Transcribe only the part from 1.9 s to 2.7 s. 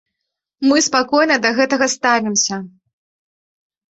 ставімся.